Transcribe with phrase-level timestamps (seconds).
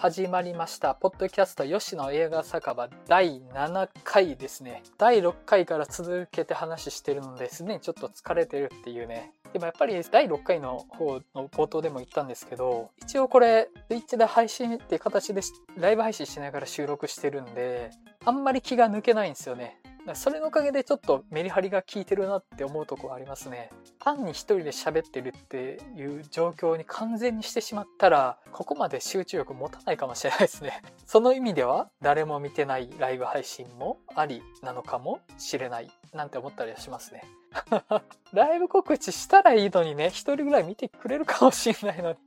[0.00, 0.94] 始まりました。
[0.94, 4.82] ポッドキャスト吉野映画酒場第7回ですね。
[4.96, 9.34] 第6回から続けて話してるのですでにちょっと疲れてるっていうね。
[9.52, 15.42] でもやっぱり第6回の方の冒頭でも言ったんですけど一応これ Twitch で配信っていう形で
[15.76, 17.90] ライブ配信しながら収録してるんで
[18.24, 19.79] あんまり気が抜けないんですよね。
[20.14, 23.70] それのおかげでちょっとメリハリが効いてるなって思うとこはありますね。
[23.98, 30.82] 単に一人で喋ってるっていう状況に完全にしてしまったら、ここまで集中力持たないかもしれないですね。
[31.06, 37.22] その意味では、誰も見てないライブ配信もありなのかもしれないなんて思ったりはしますね。
[38.32, 42.18] ライブ告知したらいいのにね、一人ぐらい見てくれるかもしれないのに。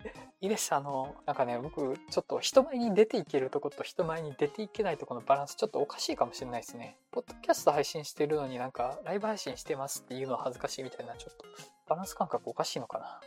[0.42, 0.74] いいです。
[0.74, 6.98] あの、なんかね、僕、ちょっと人前に出ていけるとこと人前に出ていけないとこのバランスちょっとおかしいかもしれないですね。
[7.12, 11.46] ポッドキャスト配信してるのになんか、ライブ配信してますっていうのは恥ずかしいみたいな、ちょっと、
[11.88, 13.22] バランス感覚おかしいのかな。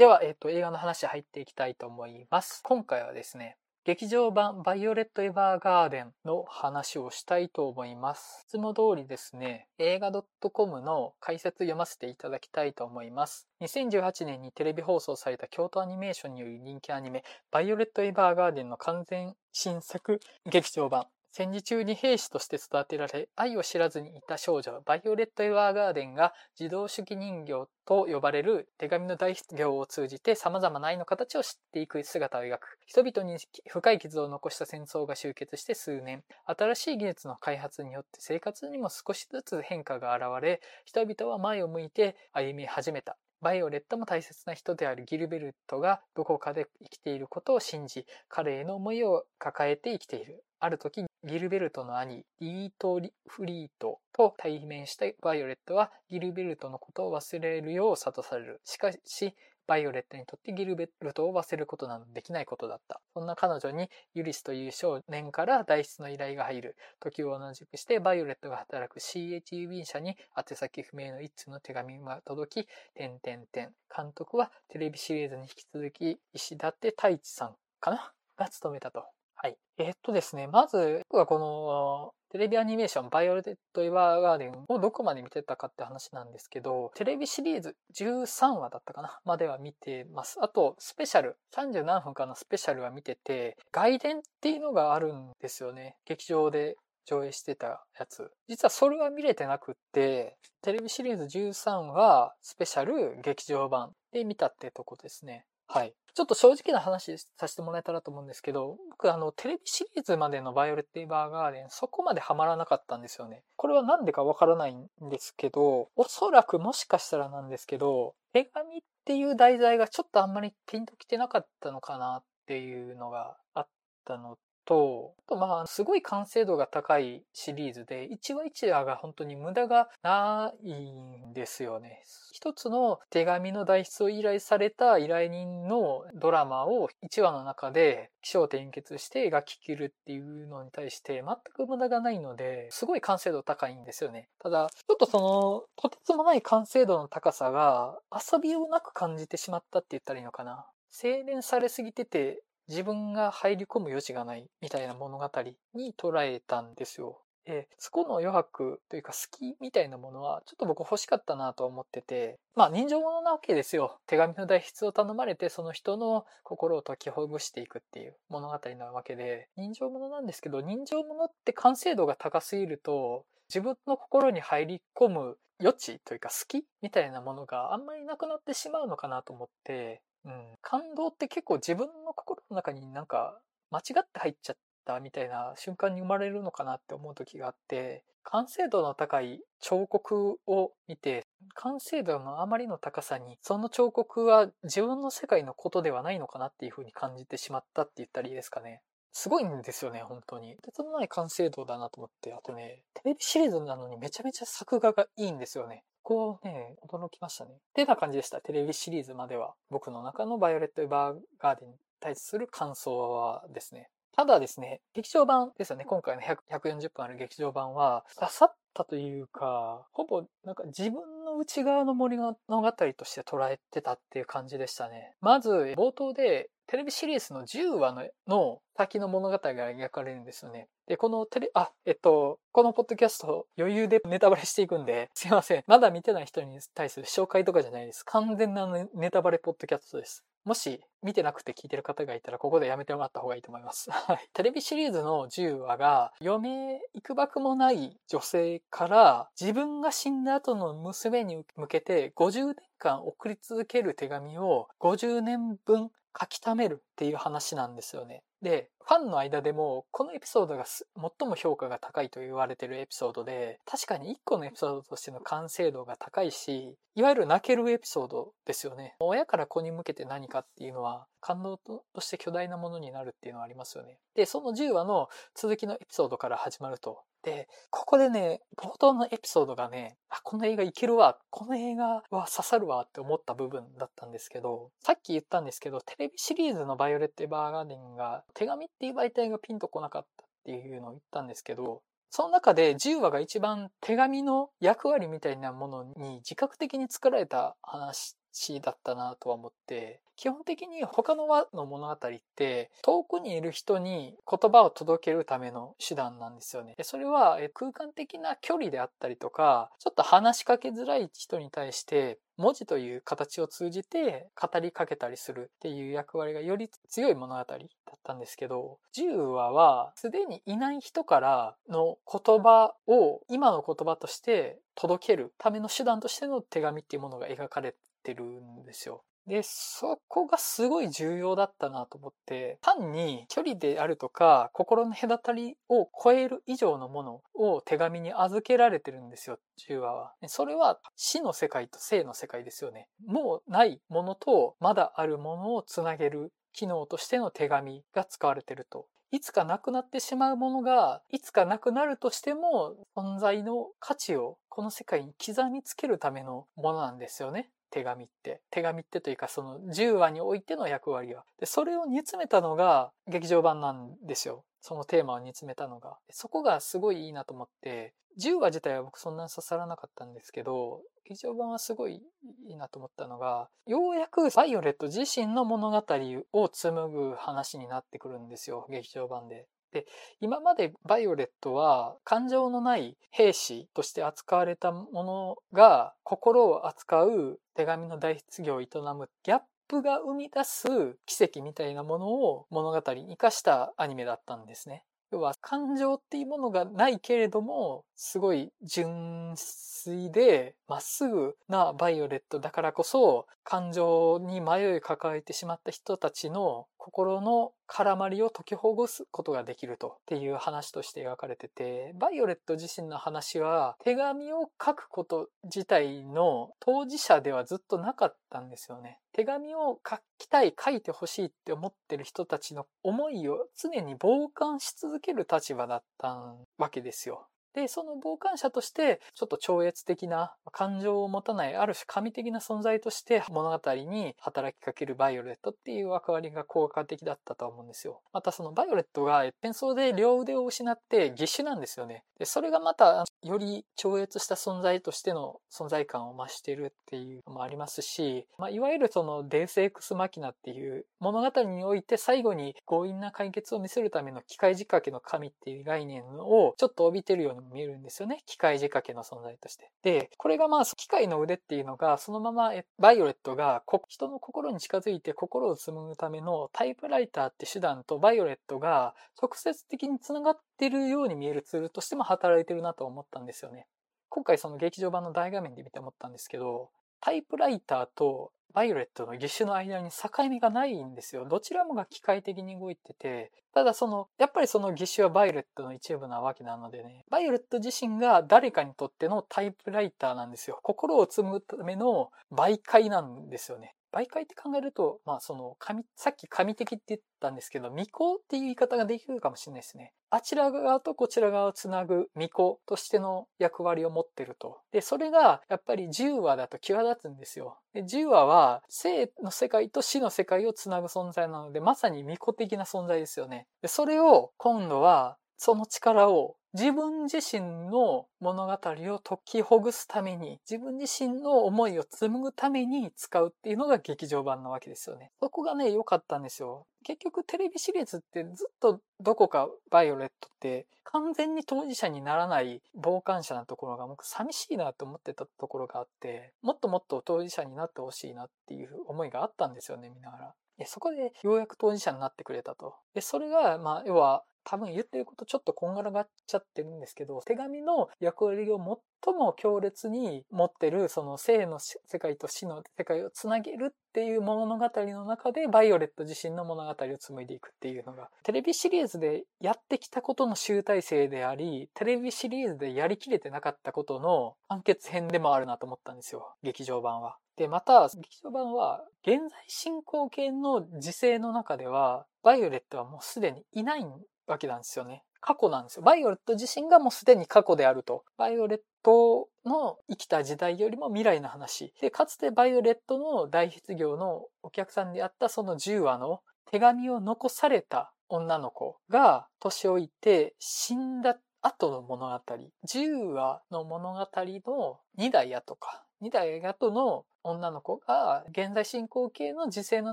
[0.00, 2.62] では、えっ、ー、と、映画の話入っていきたいと思います。
[2.64, 8.46] 今回はですね、劇場版バイオレット・エヴァーガーデンの話をしたいと思います。
[8.46, 10.10] いつも通りですね、映画
[10.50, 13.46] .com の解説読ませていただきたいと思います。
[13.60, 32.78] 2018年にテレビ放送された京都アニメーションによる人気アニメ、バイオレット・エヴァーガーデンの完全新作劇場版戦時中に兵士として育てられ、愛を知らずにいた少女、バイオレット・エヴァーガーデンが自動主義人形と呼ばれる手紙の大失業を通じて様々な愛の形を知っていく姿を描く。
[32.84, 43.16] 人々に深い傷を残した戦争が終結して数年、新しい技術の開発によって生活にも少しずつ変化が現れ、人々は前を向いて歩み始めた。
[43.40, 50.44] バイオレットも大切な人であるギルベルトがどこかで生きていることを信じ、彼への思いを抱えて生きている。
[50.60, 58.60] ある時、ギルベルトの兄、リート・フリートと対面したバイオレットはギルベルトのことを忘れるよう諭される。
[58.64, 59.34] しかし、
[59.66, 63.00] バイオレットにとってギルベルトを忘れることなどできないことだった。
[63.14, 66.76] そんな彼女にユリスという少年から代筆の依頼が入る。
[66.98, 73.72] 時を同じくしてバイオレットが働く CH 郵便社に宛先不明の一通の手紙が届き、点々点。
[73.96, 78.12] 監督はテレビシリーズに引き続き石立太一さんかな？
[78.36, 79.04] が務めたと。
[79.42, 79.56] はい。
[79.78, 90.36] えー、っとですね、まず、僕はこのテレビアニメーション、バイオレット・エヴァーガーデンをどこまで見てたかって話なんですけど、テレビシリーズ13話だったかなまでは見てます。
[90.42, 95.96] あと、スペシャル、30何分かのスペシャルは見てて、外伝っていうのがあるんですよね。
[96.04, 96.76] 劇場で
[97.06, 98.30] 上映してたやつ。
[98.46, 105.46] 実はそれは見れてなくって、テレビシリーズ13はスペシャル劇場版で見たってとこですね。
[105.72, 105.94] はい。
[106.14, 113.44] ちょっと正直な話させてもらえたらと思うんですけど、僕あの、テレビシリーズまでのバイオレット・エヴァーガーデン、そこまでハマらなかったんですよね。
[113.54, 123.68] これは何でかわからないんですけど、おそらくもしかしたらなんですけど、手紙っていう題材がちょっとあんまりピンときてなかったのかなっていうのがあっ
[124.04, 124.38] たの
[124.70, 132.04] と、あとまあ、すごい完成度が高いシリーズで、1話1話が本当に無駄がないんですよね。
[132.32, 144.28] 一つの手紙の代筆を依頼された依頼人のドラマを1話の中で起承転結して描き切るっていうのに対して全く無駄がないので、すごい完成度高いんですよね。
[144.38, 150.64] ただ、ちょっとその、とてつもない完成度の高さが遊びをなく感じてしまったって言ったらいいのかな。
[150.90, 155.30] 洗練されすぎてて自分が入り込む余地がないみたいな物語
[155.74, 157.20] に捉えたんですよ。
[157.44, 163.98] で、そこの余白というか好きみたいなものはちょっと僕欲しかったなと思ってて、まあ人情物なわけですよ。
[164.06, 183.40] 手紙の代筆を頼まれてその人の心を解きほぐしていくっていう物語なわけで、人情物なんですけど、人情物って完成度が高すぎると自分の心に入り込む余地というか好きみたいなものがあんまりなくなってしまうのかなと思って、うん、感動って結構自分の心の中になんか
[183.70, 198.82] 間違って入っちゃったみたいな瞬間に生まれるのかなって思う時があって、完成度の高い彫刻を見て、完成度のあまりの高さに、その彫刻は自分の世界のことではないのかなっていうふうに感じてしまったって言ったらいいですかね。
[199.12, 200.56] すごいんですよね、本当に。
[200.56, 202.32] とてつもない完成度だなと思って。
[202.32, 205.82] あとね、テレビシリーズなのにめちゃめちゃ作画がいいんですよね。
[206.10, 207.52] ここね、驚きましたね。
[207.52, 208.40] ってな感じでした。
[208.40, 209.54] テレビシリーズまでは。
[209.70, 213.90] 僕の中のバイオレット・エヴァーガーデンに対する感想はですね。
[214.16, 215.84] ただですね、劇場版ですよね。
[215.84, 225.14] 今回の140分ある劇場版は、刺さったというか、ほぼなんか自分の内側の森の物語として捉えてたっていう感じでしたね。
[225.20, 230.68] まず、冒頭でテレビシリーズの10話のの先の物語が描かれるんですよね。
[230.86, 235.64] で、このテレ、あ、えっと、このポッドキャスト余裕でネタバレしていくんで、 すいません。
[235.66, 238.04] まだ見てない人に対する紹介とかじゃないです。
[238.04, 240.24] 完全なネタバレポッドキャストです。
[240.44, 243.90] もし見てなくて聞いてる方がいたらここでやめてもらった方がいいと思います。
[243.90, 244.28] はい。
[244.32, 258.22] テレビシリーズの10話が嫁いくばくもない女性から自分が死んだ後の娘に向けて50年間送り続ける手紙を50年分書き溜めるっていう話なんですよね。
[258.42, 260.84] で、ファンの間でも、このエピソードが最
[261.28, 268.96] も評価が高いと言われてるエピソードで、確かに1個のエピソードとしての完成度が高いし、いわゆる泣けるエピソードですよね。
[269.00, 273.98] 親から子に向けて何かっていうのは、感動として巨大なものになるっていうのはありますよね。
[274.14, 277.02] で、その10話の続きのエピソードから始まると。
[277.22, 298.16] で、ここでね、冒頭のエピソードがね、あ、この映画いけるわ、この映画は刺さるわって思った部分だったんですけど、さっき言ったんですけど、テレビシリーズのバイオレット・エヴァーガーデンが手紙っていう媒体がピンとこなかったっていうのを言ったんですけど、その中で10話が一番手紙の役割みたいなものに自覚的に作られた話
[298.60, 301.98] だったなとは思って、基本的に他の和の物語っ
[302.36, 306.74] て遠くにいる人に言葉を届けるための手段なんですよね。
[306.82, 329.02] それは空間的な距離であったりとか、ちょっと話しかけづらい人に対して文字という形を通じて語りかけたりするっていう役割がより強い物語だったんですけど、10話はすでにいない人からの言葉を今の言葉として届けるための手段としての手紙っていうものが描かれてるんですよ。
[329.30, 339.38] で、そこがすごい重要だったなと思って、単に距離であるとか、心の隔たりを超える以上のものを手紙に預けられてるんですよ、
[339.68, 340.14] 10話は。
[340.26, 342.88] それは死の世界と生の世界ですよね。
[343.06, 348.88] もうないものとまだあるものをつなげる機能としての手紙が使われてると。
[349.12, 357.50] いつかなくなってしまうものが、いつかなくなるとしても、存在の価値をこの世界に刻みつけるためのものなんですよね。
[357.70, 358.42] 手紙って。
[358.50, 361.24] 手紙ってというかその10話においての役割は。
[361.38, 364.44] で、それを煮詰めたのが劇場版なんですよ。
[364.60, 365.96] そのテーマを煮詰めたのが。
[366.10, 372.02] そこがすごいいいなと思って、10話自体は僕そんなに刺さらなかったんですけど、劇場版はすごい
[372.46, 375.84] いいなと思ったのが、ようやくバイオレット自身の物語
[376.32, 379.46] を紡ぐ話になってくるんですよ、劇場版で。
[379.72, 379.86] で、
[380.20, 390.68] 今までバイオレットは感情のない兵士として扱われたものが心を扱う手紙の大失業を営むギャップが生み出す
[391.06, 394.84] 奇跡みたいなものを物語に生かしたアニメだったんですね。
[395.12, 419.00] 要は感情っていうものがないけれども、すごい純粋でまっすぐなバイオレットだからこそ、感情に迷い抱えてしまった人たちの心の絡まりを解きほぐすことができるとっていう話として描かれてて、バイオレット自身の話は手紙を書くこと自体の当事者ではずっとなかったんですよね。
[419.12, 427.26] 手紙を書きたい、書いてほしいって思ってる人たちの思いを常に傍観し続ける立場だったわけですよ。
[427.54, 438.00] で、その傍観者として、ちょっと超越的な感情を持たない、ある種神的な存在として物語に働きかけるバイオレットっていう役割が効果的だったと思うんですよ。
[438.12, 442.04] またそのバイオレットが戦争で両腕を失って義手なんですよね。
[442.18, 458.22] で、それがまたより超越した存在としての存在感を増しているっていうのもありますし、まあ、いわゆるそのデースエクスマキナっていう物語において最後に強引な解決を見せるための機械仕掛けの神っていう概念をちょっと帯びてるように見えるんですよね。
[458.26, 459.70] 機械仕掛けの存在として。
[459.82, 473.66] で、これがまあ、機械の腕っていうのが、そのままバイオレットが人の心に近づいて心を紡ぐためのタイプライターって手段とバイオレットが直接的につながってるように見えるツールとしても働いてるなと思ったんですよね。
[474.08, 476.70] 今回その劇場版の大画面で見て思ったんですけど、
[477.00, 481.24] タイプライターとバイオレットの義手の間に境目がないんですよ。
[481.24, 490.58] どちらもが機械的に動いてて、ただその、やっぱりその義手はバイオレットの一部なわけなのでね、バイオレット自身が誰かにとってのタイプライターなんですよ。
[490.62, 493.74] 心を紡ぐための媒介なんですよね。
[493.92, 499.92] 媒介って考えると、まあその神、さっき神的って言ったんですけど、巫女っていう言い方ができるかもしれないですね。
[500.10, 504.58] あちら側とこちら側をつなぐ巫女としての役割を持ってると。
[504.72, 507.58] で、それがやっぱり10話だと際立つんですよ。
[507.72, 513.46] で、10話は生の世界と死の世界をつなぐ存在なので、まさに巫女的な存在ですよね。
[513.62, 525.12] で、それを今度はその力を自分自身の物語を解きほぐすために、自分自身の思いを紡ぐために使うっていうのが劇場版なわけですよね。
[525.20, 526.66] そこがね、良かったんですよ。
[526.82, 540.34] 結局テレビシリーズってずっとどこかバイオレットって完全に当事者にならない傍観者なところが僕寂しいなと思ってたところがあって、もっともっと当事者になってほしいなっていう思いがあったんですよね、見ながら。
[540.66, 542.74] そこでようやく当事者になってくれたと。
[542.94, 566.34] で、それが、まあ、要は多分言ってることちょっとこんがらがっちゃってるんですけど、手紙の役割を最も強烈に持ってる、その生の世界と死の世界をつなげるっていう物語の中で、バイオレット自身の物語を紡いでいくっていうのが、テレビシリーズでやってきたことの集大成であり、テレビシリーズでやりきれてなかったことの完結編でもあるなと思ったんですよ。
[566.42, 567.16] 劇場版は。
[567.40, 573.86] で、また、劇場版は、現在進行形の時勢の中では、バイオレットはもうすでにいない
[574.26, 575.04] わけなんですよね。
[575.22, 575.82] 過去なんですよ。
[575.82, 578.04] バイオレット自身がもうすでに過去であると。
[578.18, 581.72] バイオレットの生きた時代よりも未来の話。
[581.80, 586.20] で、かつてバイオレットの代筆業のお客さんであったその10話の
[586.50, 592.22] 手紙を残された女の子が年老いて死んだ後の物語。
[592.68, 595.86] 10話の物語の2代後か。
[596.02, 599.92] 2代後の女の子が現在進行形の時制の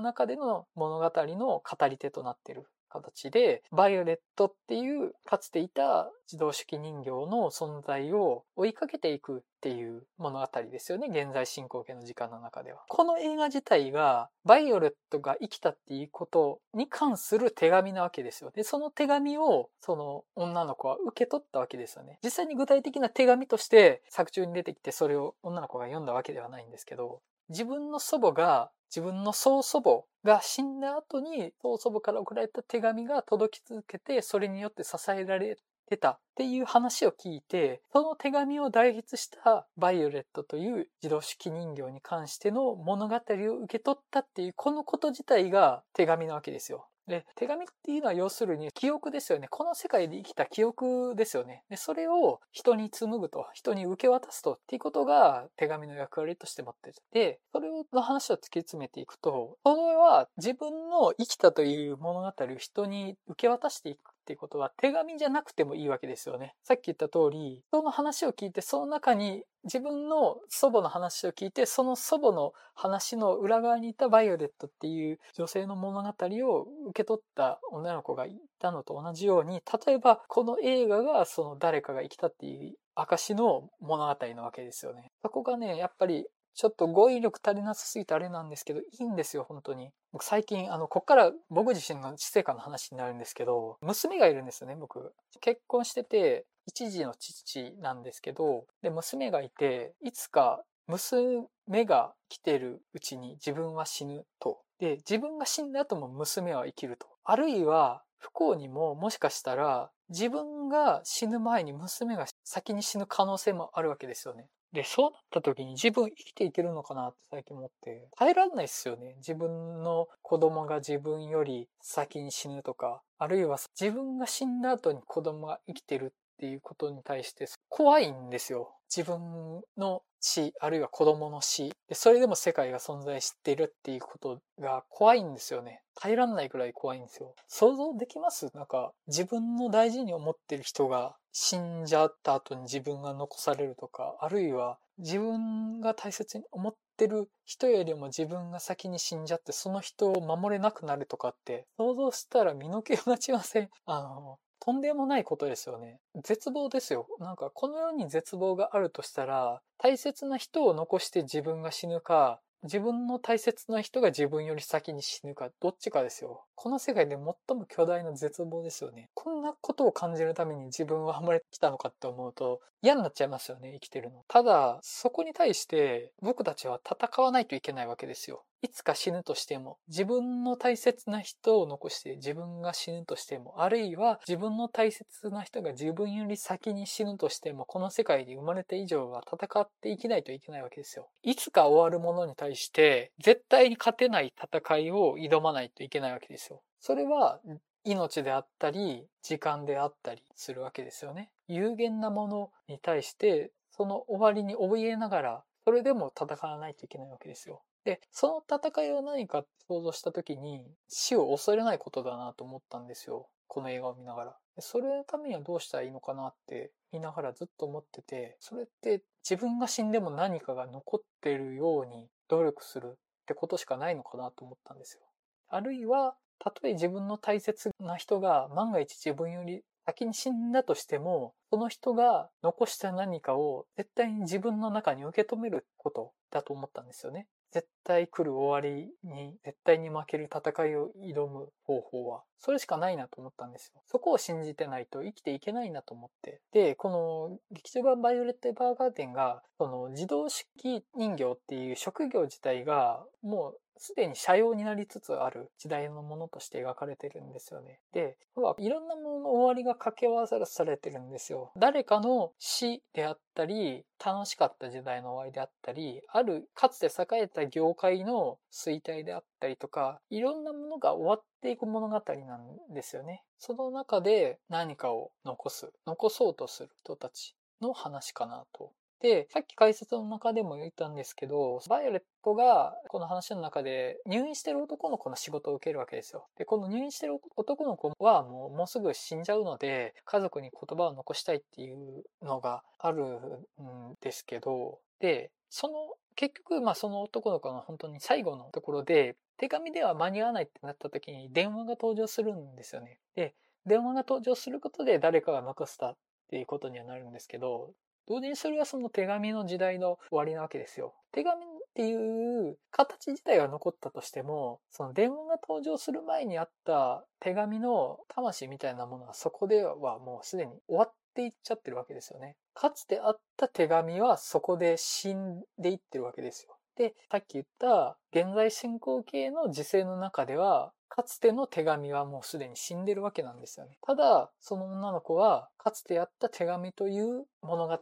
[0.00, 2.66] 中での物語の語り手となっている。
[2.88, 11.08] 形で、バイオレットっていうかつていた自動手記人形の存在を追いかけていくっていう物語ですよね。
[11.08, 12.84] 現在進行形の時間の中では。
[12.88, 18.50] この映画自体が、バイオレットが生きたっていうことに関する手紙なわけですよ。
[18.50, 22.18] で、その手紙を、その女の子は受け取ったわけですよね。
[22.22, 46.88] 実際に具体的な手紙として作中に出てきて、それを女の子が読んだわけではないんですけど、自分の祖母が自分の曽祖母が死んだ後に曽祖母から送られた手紙が届き続けて、それによって支えられてたっていう話を聞いて、その手紙を代筆したバイオレットという自動式人形に関しての物語を受け取ったっていうこのこと自体が手紙なわけですよ。
[47.08, 49.48] で、手紙っていうのは要するに記憶ですよね。
[49.48, 51.64] この世界で生きた記憶ですよね。
[51.70, 56.96] で、それを人に紡ぐと、人に受け渡すとっていうことが手紙の役割として持ってる。
[57.12, 66.54] で、それの話を突き詰めていくと、それは自分の生きたという物語を人に受け渡していくっていうことは手紙じゃなくてもいいわけですよね。
[66.62, 76.08] さっき言った通り、人の話を聞いてその中に自分の祖母の話を聞いて、その祖母の話の裏側にいたバイオレットっていう女性の物語
[76.46, 85.10] を受け取った女の子がいたのと同じように、例えばこの映画がその誰かが生きたっていう証の物語なわけですよね。
[85.22, 89.90] そこがね、やっぱりちょっと語彙力足りなさすぎてあれなんですけど、いいんですよ、本当に。
[90.12, 95.12] 僕最近、あの、こっから僕自身の知性観の話になるんですけど、娘がいるんですよね、僕。
[95.40, 101.46] 結婚してて、一児の父なんですけど、で、娘がいて、いつか娘
[101.84, 104.60] が来てるうちに自分は死ぬと。
[104.78, 107.08] で、自分が死んだ後も娘は生きると。
[107.24, 114.48] あるいは、不幸にももしかしたら自分が死ぬ前に娘が先に死ぬ可能性もあるわけですよね。
[114.72, 119.14] で、そうなった時に自分生きていけるのかなって最近思って、耐えられないっすよね。
[119.16, 128.70] 自分の子供が自分より先に死ぬとか、あるいは自分が死んだ後に子供が生きてるっていうことに対して怖いんですよ。
[128.94, 131.72] 自分の死、あるいは子供の死。
[131.88, 135.82] で、それでも世界が存在しているっていうことが怖いんですよね。
[136.00, 137.34] 耐えらんないくらい怖いんですよ。
[137.48, 138.50] 想像できます？
[138.54, 153.68] なんか、自分の大事に思ってる人が死んじゃった後に自分が残されるとか、あるいは自分が大切に思ってる人よりも自分が先に死んじゃってその人を守れなくなるとかって想像したら身の毛をなちません？
[153.86, 156.00] あの、とんでもないことですよね。
[156.22, 157.06] 絶望ですよ。
[157.18, 166.44] なんかこの世に絶望があるとしたら、大切な人を残して自分が死ぬか、自分の大切な人が自分より先に死ぬか、どっちかですよ。
[166.54, 169.10] この世界で最も巨大な絶望ですよね。
[169.14, 174.24] こんなことを感じるために自分は生まれてきたのかって思うと嫌になっちゃいますよね、生きてるの。
[174.28, 178.44] ただ、そこに対して僕たちは戦わないといけないわけですよ。
[178.62, 191.08] いつか死ぬとしても、自分の大切な人を残して自分が死ぬとしても、あるいは自分の大切な人が自分より先に死ぬとしても、この世界で生まれて以上は戦っていけないといけないわけですよ。
[191.22, 196.62] いつか終わるものに対対して、絶対に勝てない戦いを挑まないといけないわけですよ。
[196.80, 197.40] それは、
[197.84, 201.30] 命であったり、時間であったりするわけですよね。
[201.46, 207.62] 有限なものに対して、その終わりに怯えながら、それでも戦わないといけないわけですよ。
[207.84, 213.28] で、その戦いは何か想像した時に死を恐れないことだなと思ったんですよ。
[213.46, 214.36] この映画を見ながら。
[214.60, 222.94] それのためにはどうしたらいいのかなって見ながらずっと思ってて、それって自分が死んでも何かが残ってるように努力するっ
[223.26, 225.02] てことしかないのかなと思ったんですよ。
[225.48, 237.26] あるいは、たとえ自分の大切な人が万が一自分より先に死んだとしても、その人が残した何かを絶対に自分の中に受け止めることだと思ったんですよね。
[237.50, 243.82] 絶対来る終わりに絶対に負ける戦いを挑む方法は、それしかないなと思ったんですよ。
[243.86, 246.40] そこを信じてないと生きていけないなと思って。
[246.52, 257.80] で、この劇場版バイオレット・エヴァーガーデンが、その自動式人形っていう職業自体がもうすでに社用になりつつある時代のものとして描かれてるんですよね。
[257.92, 258.16] で、
[258.58, 261.52] いろんなものの終わりが掛け合わされてるんですよ。
[261.56, 273.22] 誰かの死であったり、楽しかった時代の終わりであったり、あるかつて栄えた業界の衰退であったりとか、いろんなものが終わっていく物語なんですよね。
[273.38, 286.26] その中で何かを残す、残そうとする人たちの話かなとで、さっき解説の中でも言ったんですけど、バイオレットがこの話の中で入院してる男の子の仕事を受けるわけですよ。
[286.36, 295.74] で、この入院してる男の子はもうもうすぐ死んじゃうので、家族に言葉を残したいっていうのがあるんですけど、で、その
[296.16, 302.98] 結局、まあその男の子の本当に最後のところで、手紙では間に合わないってなった時に電話が登場するんですよね。
[303.14, 305.96] で、電話が登場することで誰かが残したっ
[306.28, 307.72] ていうことにはなるんですけど、
[308.08, 310.94] 同時にそれはその手紙の時代の終わりなわけですよ。
[311.12, 322.36] 手紙っていう形自体は残ったとしても、その電話が登場する前にあった手紙の魂みたいなものはそこではもうすでに終わっていっちゃってるわけですよね。
[322.54, 326.57] かつてあった手紙はそこで死んでいってるわけですよ。
[326.78, 333.76] で、さっき言った現在進行形の時勢の中では、かつての手紙はもうすでに死んでるわけなんですよね。
[333.82, 337.78] ただ、その女の子は、かつてやった手紙という物語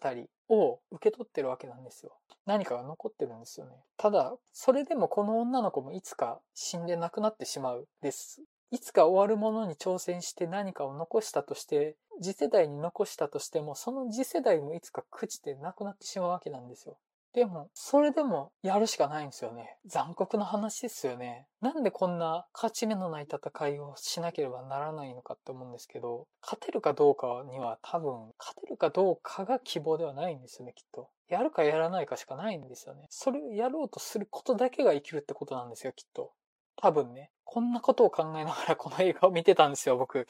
[0.48, 2.16] を受け取ってるわけなんですよ。
[2.46, 3.72] 何かが残ってるんですよね。
[3.98, 8.42] ただ、それでもこの女の子もいつか死んで亡くなってしまうです。
[8.70, 16.96] いつか終わるものに挑戦して何かを残したとして、次世代に残したとしても、その次世代もいつか朽ちてなくなってしまうわけなんですよ。
[17.36, 19.76] でも、それでもやるしかないんですよね。
[19.84, 21.46] 残酷な話ですよね。
[21.60, 31.10] なんでこんな勝ち目のない戦いをしなければならないのかって思うんですけど、勝てるかどうかには多分、勝てるかどうかが希望ではないんですよね、きっと。
[31.28, 33.06] やるかやらないかしかないんですよね。
[33.10, 36.32] それをやろうとすることだけが生きるってことなんですよ、きっと。
[36.76, 37.32] 多分ね。
[37.44, 40.26] こんなことを考えながらこの映画を見てたんですよ、僕。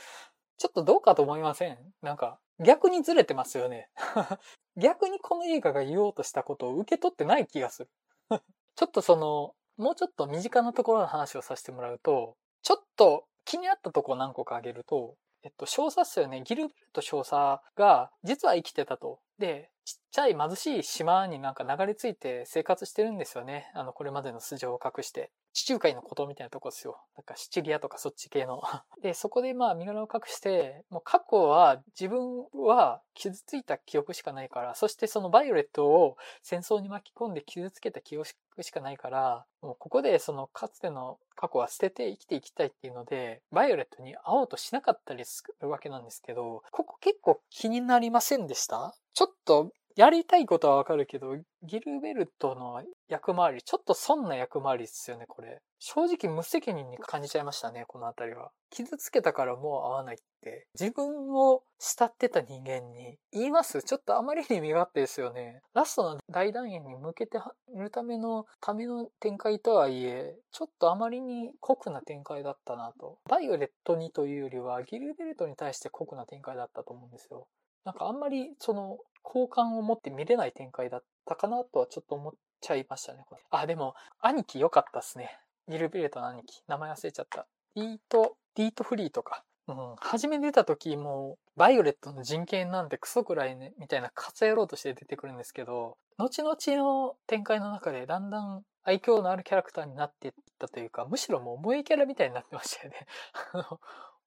[0.58, 1.78] ちょっとどうかと思いません？
[2.02, 3.88] なんか、逆にずれてますよね。
[4.76, 7.90] 逆にこの映画が言おうとしたことを受け取ってない気がする。
[8.76, 16.42] ちょっとその、もうちょっと身近なところの話をさせてもらうと、ちょっと気になったとこ何個か挙げると、えっと、少佐っすよね。
[16.42, 19.20] ギルベルト少佐が、実は生きてたと。
[19.38, 23.70] で、ちっちゃい貧しい島になんか流れ着いて生活してるんですよね。
[23.74, 25.30] あの、これまでの素性を隠して。
[25.52, 26.98] 地中海の孤島みたいなとこですよ。
[27.16, 28.62] なんかシチリアとかそっち系の。
[29.00, 38.26] で、そこでまあ身柄を隠して、もう過去は自分は傷ついた記憶しかないから、そしてそのバイオレットを戦争に巻き込んで傷つけた記憶
[38.62, 48.94] しかないから、もうここでそのかつての過去は捨てて生きていきたいっていうので、バイオレットに会おうとしなかったりするわけなんですけど、ここ結構気になりませんでした？
[49.16, 55.62] ちょっとやりたいことはわかるけど、ギルベルトの役回り、ちょっと損な役回りですよね、これ。
[55.78, 58.50] 正直無責任に感じちゃいましたね、このあたりは。
[58.68, 65.62] 傷つけたからもう会わないって、自分を慕ってた人間に言いますちょっとあまりに身勝手ですよね。
[65.72, 67.38] ラストの大団円に向けて
[67.74, 73.16] るためのための展開とはいえ、ちょっとあまりに酷な展開だったなと。
[73.30, 77.46] バイオレットにというよりは、ギルベルトに対して酷な展開だったと思うんですよ。
[77.86, 83.20] なんかあんまりその好感を持って見れない展開だったかなとはちょっと思っちゃいましたね。
[83.50, 85.38] あ、でも、兄貴良かったっすね。
[85.68, 86.62] ギルベルトの兄貴。
[86.66, 87.46] 名前忘れちゃった。
[87.74, 89.44] ディート、ディートフリートか。
[89.68, 89.76] うん。
[89.98, 103.06] 初め出た時も、バイオレットの人権なんてクソくらえ、みたいなクズ野郎として出てくるんですけど、後々の展開の中でだんだん愛嬌のあるキャラクターになっていったというか、むしろもう重いキャラみたいになってましたよね。
[103.52, 103.80] あの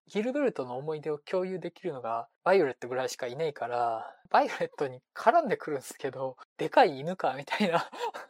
[0.10, 7.90] ギルベルトの思い出を共有できるのがバイオレットぐらいしかいないから、バイオレットに絡んでくるんですけど、でかい犬かみたいな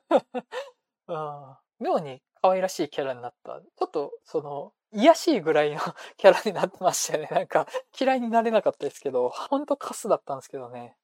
[1.07, 1.13] う
[1.53, 3.61] ん妙に可愛らしいキャラになった。
[3.61, 5.79] ちょっと、その、癒しいぐらいの
[6.17, 7.29] キャラになってましたよね。
[7.31, 7.67] なんか、
[7.99, 10.95] 嫌いになれなかったですけど、ほんとカスだったんですけどね。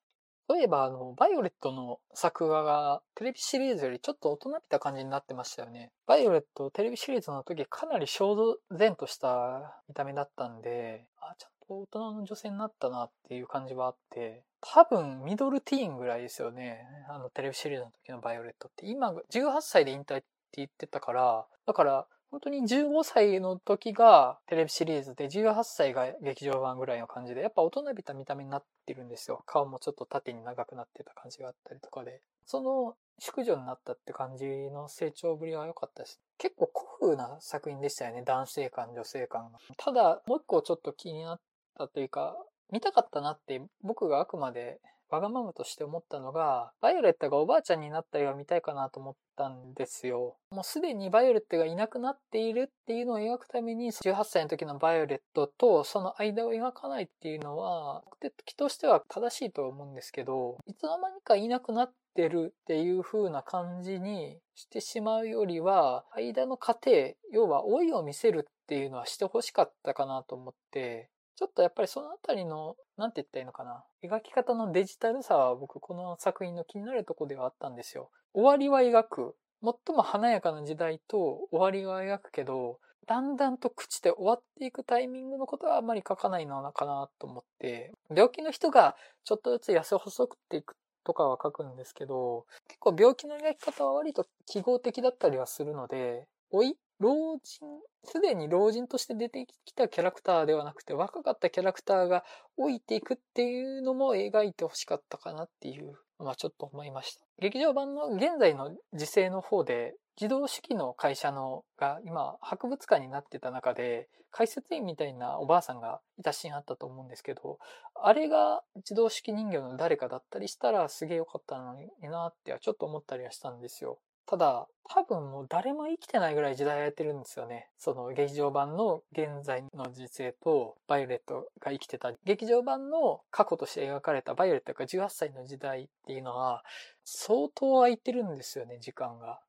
[0.47, 5.91] そういえば、あの、バイオレットの作画がテレビシリーズよりちょっと大人びた感じになってましたよね。
[6.05, 16.86] バイオレットテレビシリーズの時かなり少年然とした見た目だったんで、あ、ちゃんと大人の女性になったなっていう感じはあって、多分ミドルティーンぐらいですよね。
[17.10, 18.86] あのテレビシリーズの時のバイオレットって。
[18.86, 20.25] 今、18歳で引退って
[20.58, 29.43] 言ってたから、だから本当に15歳の時がテレビシリーズで18歳が劇場版ぐらいの感じで、やっぱ大人びた見た目になってるんですよ。
[29.45, 32.21] 顔もちょっと縦に長くなってた感じがあったりとかで。
[32.45, 36.19] その淑女になったって感じの成長ぶりは良かったです。
[36.38, 38.23] 結構古風な作品でしたよね。
[38.23, 39.59] 男性観、女性観が。
[39.77, 41.39] ただ、もう一個ちょっと気になっ
[41.77, 42.35] たというか、
[42.71, 50.37] 見たかったなって僕があくまでわがままとして思ったのが、バイオレットがおばあちゃんになった絵を見たいかなと思ったんですよ。
[50.49, 73.84] もうすでにバイオレットがいなくなっているっていうのを描くために、18歳の時のバイオレットとその間を描かないっていうのは、目的としては正しいと思うんですけど、いつの間にかいなくなってるっていう風な感じにしてしまうよりは、間の過程、要は老いを見せるっていうのはしてほしかったかなと思って、ちょっとやっぱりそのあたりの、なんて言ったらいいのかな。
[74.04, 78.10] 描き方のデジタルさは僕この作品の気になるとこではあったんですよ。
[78.34, 79.36] 終わりは描く。
[79.62, 102.23] 最も華やかな時代と終わりは描くけど、だんだんと朽ちて終わっていくタイミングのことはあまり書かないのかなと思って、病気の人がちょっとずつ痩せ細くっていくとかは書くんですけど、結構病気の描き方は割と記号的だったりはするので、老い老人、すでに老人として出てきたキャラクターではなくて、若かったキャラクターが
[102.58, 107.21] 老いていくっていうのも描いてほしかったかなっていうのはちょっと思いました。
[107.39, 117.60] 劇場版の現在の時勢の方で、自動式の会社のが今博物館になってた中で解説員みたいなおばあさんがいたシーンあったと思うんですけど
[118.01, 123.99] あれが自動式人形の誰かだったりしたらすげえ良かったのになってはちょっと思ったりはしたんですよ。
[124.27, 127.69] ただ、多分もう誰も生きてないぐらい時代をやってるんですよね。
[127.77, 136.63] その劇場版の現在の時勢とバイオレットが生きてた劇場版の過去として描かれたバイオレットが18歳の時代っていうのは
[137.03, 139.39] 相当空いてるんですよね、時間が。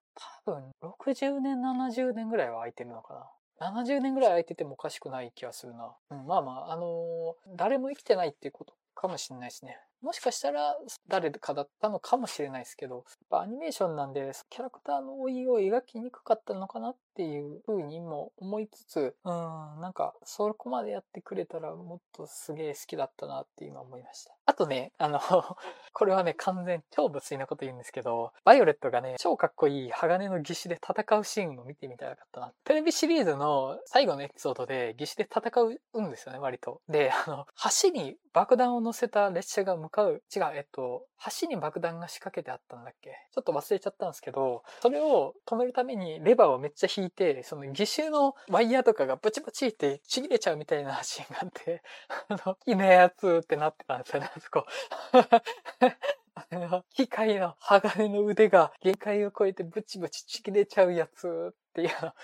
[0.45, 3.15] 多分60年、70年ぐらいは空いてるのか
[3.59, 3.71] な。
[3.71, 5.95] 70年ぐらい空いててもおかしくない気がするな。
[6.11, 9.79] うん、まあまあ、あのー、誰も生きてないっていうことかもしれないですね。
[10.03, 10.77] もしかしたら
[11.09, 19.33] 誰かだったのかもしれないですけど、やっぱアニメーションなんで、キャラクターの老いを描きにくかったのかなっっていう風にも思いつつ、うん、
[19.81, 24.35] なんか、そこまでやってくれたらもっとすげえ好きだったなって今思いました。
[24.45, 25.19] あとね、あの
[25.95, 32.53] これはね、完全超物理なこと言うんですけど、バイオレットがね、超かっこいい鋼の義手で戦うシーンを見てみたかったな。
[32.65, 35.51] テレビシリーズの最後のエピソードで義手で戦
[35.95, 36.83] うんですよね、割と。
[36.87, 37.47] で、あの、
[37.83, 41.07] 橋に爆弾を乗せた列車が向かう、違う、えっと、
[41.41, 43.13] 橋に爆弾が仕掛けてあったんだっけ？
[43.33, 51.83] ちょっと忘れちゃったんですけど、それを止めるためにレバーをめっちゃ引いいて、その義手のワイヤーとかがブチブチってちぎれちゃうみたいな シーンがあって、
[52.29, 54.67] あの、いいねやつってなってたんですよね、あそこ。
[56.35, 62.15] あの、機械の鋼の腕が限界を超えてブチブチちぎれちゃうやつっていう、 あ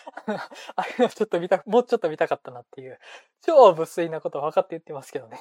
[0.76, 2.98] ああいうのちょっと見た、もうちょっと見たかったなっていう、
[3.40, 5.40] 超無粋なこと分かって言ってますけどね。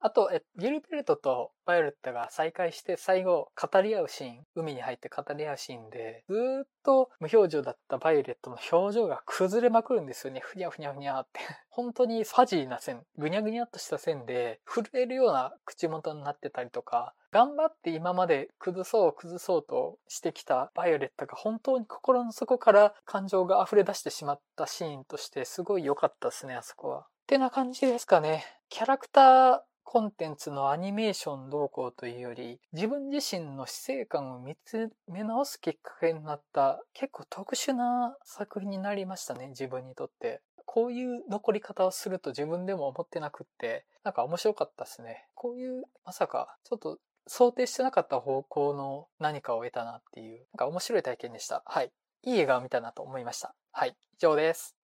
[0.00, 6.34] あと、え、ギルベルトとバイオレットが再会して最後語り合うシーン、海に入って語り合うシーンで、ず
[6.64, 10.40] っと無表情だったバイオレットの表情が崩れまくるんですよね。
[10.40, 11.40] ふにゃふにゃふにゃって。
[11.70, 27.00] 本当にファジーな線、ぐにゃぐにゃっとした線で、震えるような口元になってたりとか、頑張って今まで崩そう崩そうとしてきたバイオレットが本当に心の底から感情が溢れ出してしまったシーンとしてすごい良かったですね、あそこは。
[27.00, 28.46] ってな感じですかね。
[28.70, 40.42] キャラクターコンテンツのアニメーション動向というより、自分自身の死生観を見つめ直すきっかけになった結構特殊な作品になりましたね、自分にとって。
[40.66, 45.26] こういう残り方をすると自分でも思ってなくって、なんか面白かったですね。
[45.34, 51.62] こういう、まさか、ちょっと想定してなかった方向の何かを得たなっていう、なんか面白い体験でした。
[51.64, 51.90] はい。
[52.24, 53.54] いい映画を見たなと思いました。
[53.72, 53.96] はい。
[54.12, 54.76] 以上です。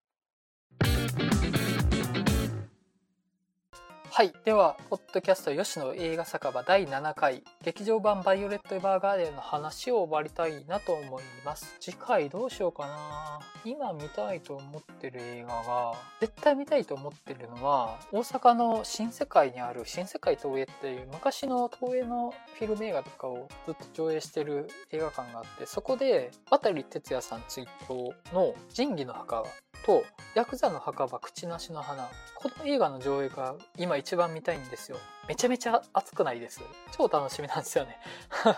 [4.17, 4.31] はい。
[4.45, 11.75] では、ポッドキャスト吉野映画酒場第7回、劇場版バイオレット・エヴァーガーデンの話を終わりたいなと思います。
[11.81, 29.43] 次回どうしようかな今見たいと思ってる映画が、絶対見たいと思ってるのは、大阪の新世界にある新世界東映っていう昔の東映のフィルム映画とかをずっと上映してる映画館があって、そこで、渡哲也さん追悼の仁義の墓
[29.85, 32.09] と、ヤクザの墓場口なしの花。
[32.35, 34.97] この映画の上映が今一番見たいんですよ。
[35.27, 36.61] めちゃめちゃ熱くないです。
[36.91, 37.99] 超楽しみなんですよね。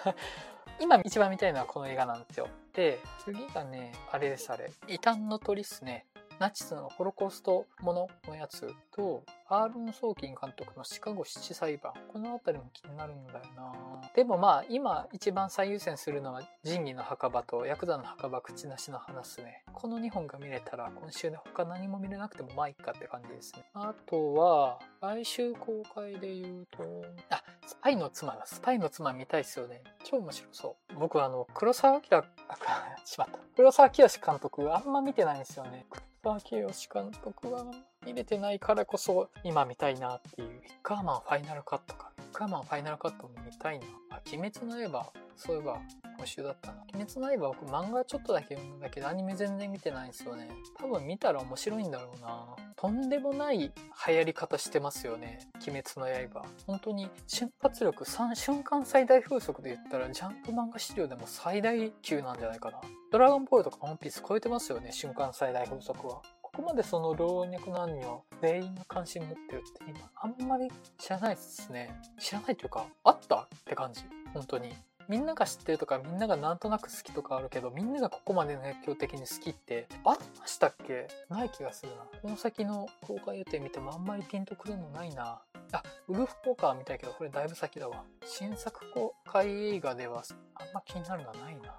[0.80, 2.47] 今一番見たいのはこの映画なんですよ。
[2.73, 4.71] で、次がね、あれですあれ。
[4.88, 6.06] 異端の鳥っすね。
[6.39, 11.93] ナチスのホロコーストもののやつと、アーロン・ソーキン監督のシカゴ七裁判。
[12.13, 13.73] この辺りも気になるんだよな
[14.13, 19.63] でもまあ、今一番最優先するのは、仁義の墓場とヤクザの墓場口なしの話すね。
[19.73, 23.65] この2本が見れたら、今週で他何も見れなくてもまあいっかって感じですね。
[23.73, 28.45] あとは、来週公開で言うと、あ、スパイの妻だ。
[28.45, 29.82] スパイの妻見たいっすよね。
[30.04, 31.00] 超面白そう。
[31.00, 32.23] 僕あの、黒沢明、あ、
[33.06, 33.39] しまった。
[33.56, 35.86] 黒沢清監督あんま見てないんですよね。
[36.23, 37.65] 黒沢清監督は
[38.06, 40.49] 見れてないからこそ今見たいなっていう。
[40.62, 42.12] ビッカーマンファイナルカットか。
[42.17, 43.86] ビッカーマンファイナルカットも見たいな。
[44.10, 45.80] あ、鬼滅の刃、そういえば
[46.17, 46.84] 今週だったな。
[46.93, 50.49] 鬼滅の刃僕漫画ちょっとだけ読んだけどアニメ全然見てないんですよね。
[50.77, 52.56] 多分見たら面白いんだろうな。
[52.80, 53.74] とんでもない流
[54.06, 55.40] 行り方してますよね。
[55.68, 56.46] 鬼滅の刃。
[56.68, 62.80] 本当に瞬発力3瞬間最大風速で言ったらジャンプ漫画資料でも最大級なんじゃないかな。
[63.12, 64.92] ドラゴンボールとかワンピース超えてますよね。
[64.92, 66.22] 瞬間最大風速は。
[66.44, 72.00] ここまでその老若男女全員が関心持ってるって今あんまり知らないですね。
[72.20, 74.04] 知らないというか、あったって感じ。
[74.36, 74.76] 本当に。
[75.10, 81.08] みんなが知ってるとかみんながなんとなく好きとかあるけどみんながここまで熱狂的に好きってありましたっけ？
[81.30, 82.04] ない気がするな。
[82.22, 85.41] この先の公開予定見てもあんまりピンとくるのないな。
[85.72, 88.04] あウルフポーカー見たいけどこれだいぶ先だわ。
[88.26, 90.24] 新作公開映画では
[90.56, 91.76] あんま気になるのはないな。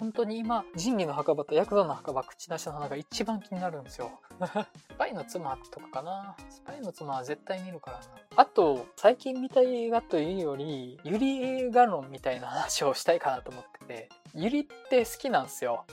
[0.00, 4.10] 本当に今、仁義の墓場とヤクザの墓場口出しの花が一番気になるんですよ。
[4.44, 6.36] スパイの妻とかかな。
[6.48, 8.04] スパイの妻は絶対見るからな。
[8.36, 15.84] あと、最近見た映画というより、ユリ映画論みたいな話をしたいかなと思ってて、ユリって好きなんですよ。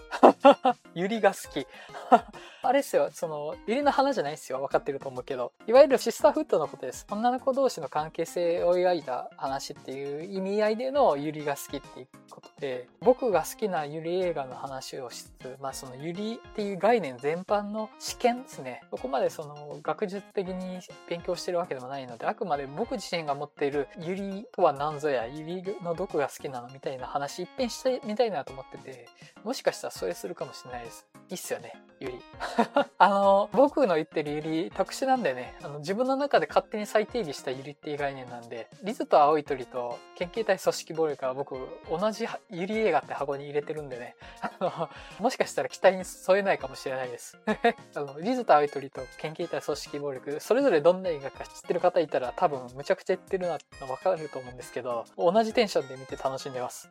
[0.95, 1.67] ユリが好き。
[2.63, 4.59] あれっすよ、その、ユリの花じゃないっすよ。
[4.59, 5.53] 分かってると思うけど。
[5.67, 7.05] いわゆるシスターフットのことです。
[7.11, 18.81] 女の子同士の関係性を描いた話っていう意味合いでのユリが好きっていうことで、僕が好きなユリ映画の話をしつつ、まあそのユリっていう概念全般の試験ですね。
[18.89, 29.07] そこまでその学術的に勉強してるわけでもないので、あくまで僕自身が持っているユリとは何ぞや、ユリのどこが好きなのみたいな話一遍してみたいなと思ってて、
[29.43, 31.07] もしかしたらそれするかもしれないです。
[31.29, 32.19] いいっすよね、ユリ。
[32.97, 41.55] あの、僕の言ってるユリ特殊なんでね、あの自分の中で勝手に再定義したユリっていう概念なんで、リズと青い鳥と県警隊組織暴力は僕
[41.89, 44.89] 同じユリ映画って箱に入れてるんでね、あの、
[45.19, 47.39] もしかしたら期待に添えないかもしれないです。
[47.95, 56.89] あの、リズと青い鳥と県警隊組織暴力、それぞれどんな映画か知ってる方いたら多分むちゃくちゃ言ってるなってわかると思うんですけど、同じテンションで見て楽しんでます。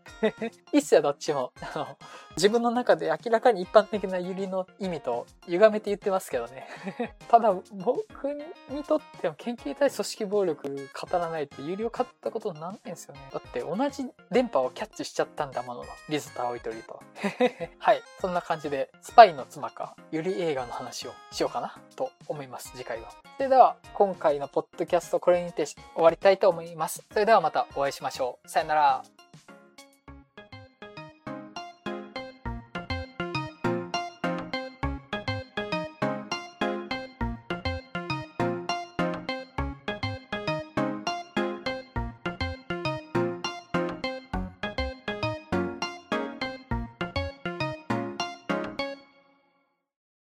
[0.72, 1.52] いいっすよ、どっちも。
[1.74, 1.98] あの、
[2.36, 6.66] 自分の中で明らかに一般的なユリの意味と歪めて言ってますけどね。
[7.28, 8.32] ただ、僕
[8.68, 13.20] にとっては研究対組織暴力語らないってユリを語ったことなんないんですよね。
[13.32, 15.86] だって同じ電波をキャッチしちゃったんだものの。
[16.08, 17.00] リズと青い鳥と。
[17.78, 18.02] はい。
[18.20, 23.10] そんな感じで、スパイの妻か、ユリ映画の話をしようかなと思います、次回は。
[23.36, 27.04] それでは、今回のポッドキャストこれにて終わりたいと思います。
[27.12, 28.48] それではまたお会いしましょう。
[28.48, 29.19] さよなら。